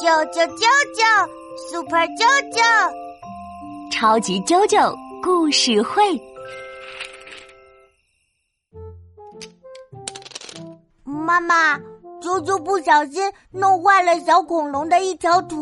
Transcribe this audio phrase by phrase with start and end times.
[0.00, 0.64] 啾啾啾
[0.96, 1.28] 啾
[1.70, 2.62] ，Super 啾啾，
[3.92, 6.18] 超级啾啾故事会。
[11.04, 11.76] 妈妈，
[12.22, 15.58] 啾啾不小心弄坏了小恐龙的一条腿。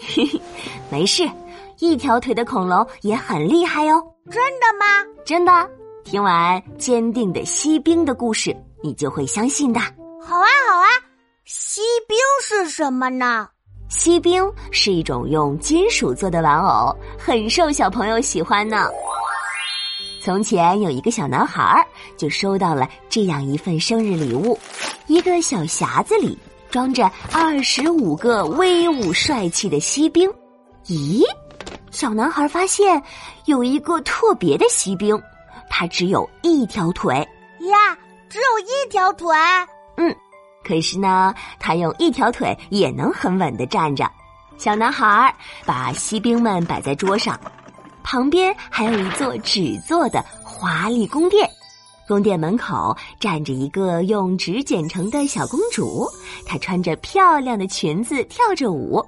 [0.00, 0.40] 嘿嘿，
[0.90, 1.22] 没事，
[1.78, 4.02] 一条腿的恐龙也很厉害哦。
[4.32, 4.84] 真的吗？
[5.24, 5.70] 真的。
[6.02, 9.78] 听完坚定的锡兵的故事，你就会相信的。
[9.78, 10.53] 好啊，好啊。
[11.44, 13.46] 锡兵是什么呢？
[13.90, 18.88] 锡兵是一种用金属做的玩偶，很受小朋友喜欢呢。
[20.22, 24.58] 从前有一个小男孩儿，就收到了这样一份生日礼物：
[25.06, 26.38] 一个小匣子里
[26.70, 30.32] 装着二十五个威武帅气的锡兵。
[30.86, 31.22] 咦，
[31.90, 33.02] 小男孩发现
[33.44, 35.20] 有一个特别的锡兵，
[35.68, 37.16] 他只有一条腿。
[37.70, 37.94] 呀，
[38.30, 39.36] 只有一条腿？
[40.64, 44.10] 可是呢，他用一条腿也能很稳的站着。
[44.56, 45.34] 小男孩
[45.66, 47.38] 把锡兵们摆在桌上，
[48.02, 51.48] 旁边还有一座纸做的华丽宫殿。
[52.06, 56.06] 宫殿门口站着一个用纸剪成的小公主，
[56.46, 59.04] 她穿着漂亮的裙子跳着舞，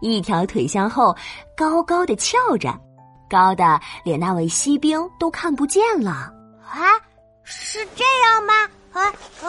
[0.00, 1.16] 一条腿向后
[1.56, 2.78] 高高的翘着，
[3.30, 6.30] 高的连那位锡兵都看不见了。
[6.70, 6.84] 啊，
[7.44, 8.52] 是这样吗？
[8.92, 9.02] 啊，
[9.42, 9.48] 啊，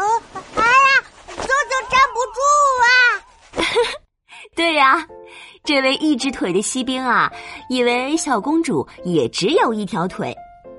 [0.56, 1.04] 哎呀！
[1.28, 2.40] 舅舅站不住
[2.82, 2.88] 啊！
[4.56, 5.06] 对呀，
[5.66, 7.30] 这位一只腿的锡兵啊，
[7.70, 10.34] 以为小公主也只有一条腿，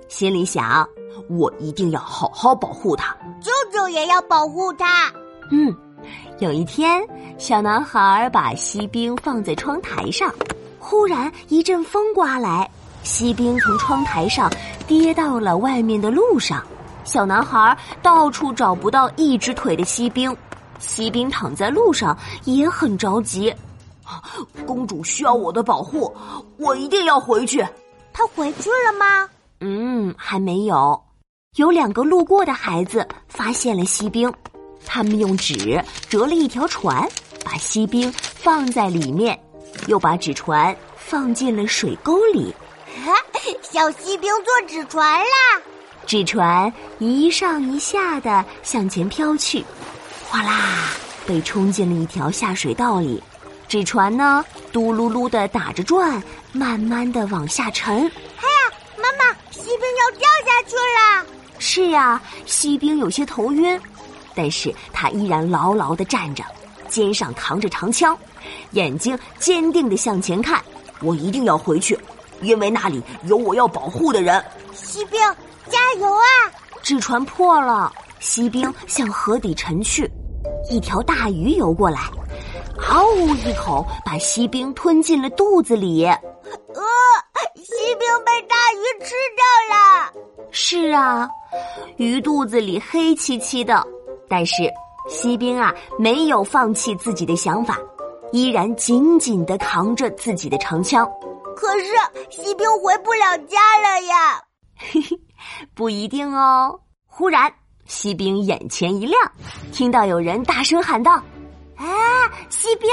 [0.08, 0.88] 心里想：
[1.28, 3.14] 我一定要好好保护她。
[3.41, 5.12] 舅舅也要保护她。
[5.52, 5.77] 嗯，
[6.38, 10.32] 有一天，小男孩把锡兵放在窗台上，
[10.78, 12.69] 忽然一阵风刮来，
[13.02, 14.50] 锡兵从窗台上
[14.86, 16.64] 跌到了外面的路上。
[17.04, 20.34] 小男孩到处找不到一只腿的锡兵。
[20.78, 23.54] 锡兵躺在路上也很着急，
[24.66, 26.14] 公主需要我的保护，
[26.58, 27.66] 我一定要回去。
[28.12, 29.28] 她回去了吗？
[29.60, 31.03] 嗯，还没有。
[31.56, 34.32] 有两个路过的孩子发现了锡兵，
[34.84, 37.08] 他们用纸折了一条船，
[37.44, 39.38] 把锡兵放在里面，
[39.86, 42.54] 又把纸船放进了水沟里。
[43.62, 45.62] 小锡兵坐纸船啦！
[46.06, 49.64] 纸船一上一下的向前飘去。
[50.28, 50.91] 哗啦，
[51.26, 53.22] 被冲进了一条下水道里，
[53.69, 56.22] 纸船呢，嘟噜噜的打着转，
[56.53, 57.97] 慢慢的往下沉。
[57.97, 61.27] 哎呀，妈妈，锡兵要掉下去了！
[61.59, 63.78] 是呀，锡兵有些头晕，
[64.34, 66.44] 但是他依然牢牢的站着，
[66.88, 68.16] 肩上扛着长枪，
[68.71, 70.62] 眼睛坚定的向前看。
[71.03, 71.99] 我一定要回去，
[72.43, 74.43] 因为那里有我要保护的人。
[74.75, 75.21] 锡兵，
[75.69, 76.25] 加油啊！
[76.82, 77.93] 纸船破了。
[78.21, 80.10] 锡兵向河底沉去，
[80.71, 82.00] 一条大鱼游过来，
[82.78, 86.04] 嗷呜一口把锡兵吞进了肚子里。
[86.04, 86.82] 呃，
[87.56, 90.12] 锡兵被大鱼吃掉了。
[90.50, 91.28] 是啊，
[91.97, 93.84] 鱼肚子里黑漆漆的，
[94.28, 94.70] 但是
[95.09, 97.78] 锡兵啊没有放弃自己的想法，
[98.32, 101.06] 依然紧紧的扛着自己的长枪。
[101.56, 101.87] 可是
[102.31, 104.43] 锡兵回不了家了呀。
[104.76, 105.19] 嘿嘿，
[105.75, 106.78] 不一定哦。
[107.06, 107.53] 忽然。
[107.87, 109.20] 锡兵眼前一亮，
[109.72, 111.22] 听到有人大声喊道
[112.36, 112.91] ：“啊，锡兵！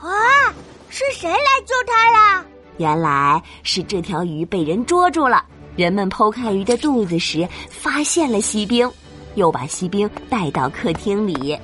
[0.00, 0.54] 啊，
[0.88, 2.44] 是谁来救他了？”
[2.78, 5.44] 原来是这条鱼被人捉住了。
[5.76, 8.90] 人们剖开鱼的肚子时，发现了锡兵，
[9.34, 11.58] 又把锡兵带到客厅里。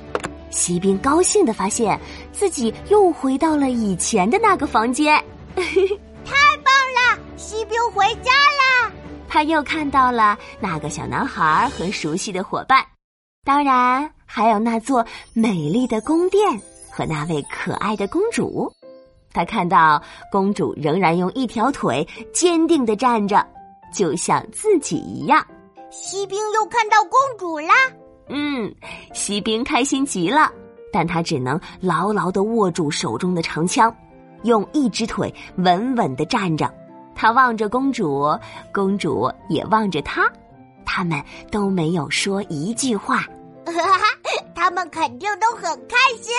[0.49, 1.99] 锡兵高兴的发现
[2.31, 5.15] 自己又回到了以前的那个房间，
[5.55, 7.19] 太棒了！
[7.35, 8.91] 锡兵回家了。
[9.27, 12.83] 他又看到了那个小男孩和熟悉的伙伴，
[13.43, 16.59] 当然还有那座美丽的宫殿
[16.97, 18.73] 和那位可爱的公主。
[19.31, 23.45] 他看到公主仍然用一条腿坚定的站着，
[23.93, 25.45] 就像自己一样。
[25.91, 27.73] 锡兵又看到公主啦。
[28.29, 28.73] 嗯，
[29.13, 30.51] 锡兵开心极了，
[30.91, 33.95] 但他只能牢牢的握住手中的长枪，
[34.41, 36.73] 用一只腿稳稳的站着。
[37.13, 38.27] 他望着公主，
[38.73, 40.27] 公主也望着他，
[40.83, 43.23] 他们都没有说一句话。
[44.55, 46.33] 他们肯定都很开心。